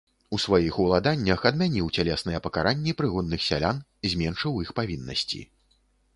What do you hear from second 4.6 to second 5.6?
іх павіннасці.